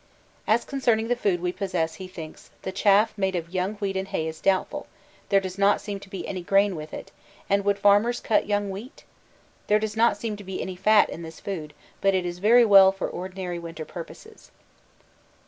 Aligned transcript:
As 0.47 0.65
concerning 0.65 1.09
the 1.09 1.15
food 1.15 1.41
we 1.43 1.51
possess 1.51 1.93
he 2.01 2.07
thinks: 2.07 2.49
The 2.63 2.71
chaff 2.71 3.15
made 3.19 3.35
of 3.35 3.51
young 3.53 3.75
wheat 3.75 3.95
and 3.95 4.07
hay 4.07 4.27
is 4.27 4.41
doubtful; 4.41 4.87
there 5.29 5.39
does 5.39 5.59
not 5.59 5.79
seem 5.79 5.99
to 5.99 6.09
be 6.09 6.27
any 6.27 6.41
grain 6.41 6.75
with 6.75 6.91
it 6.91 7.11
and 7.47 7.63
would 7.63 7.77
farmers 7.77 8.19
cut 8.19 8.47
young 8.47 8.71
wheat? 8.71 9.03
There 9.67 9.77
does 9.77 9.95
not 9.95 10.17
seem 10.17 10.37
to 10.37 10.43
be 10.43 10.59
any 10.59 10.75
'fat' 10.75 11.11
in 11.11 11.21
this 11.21 11.39
food, 11.39 11.75
but 12.01 12.15
it 12.15 12.25
is 12.25 12.39
very 12.39 12.65
well 12.65 12.91
for 12.91 13.07
ordinary 13.07 13.59
winter 13.59 13.85
purposes. 13.85 14.49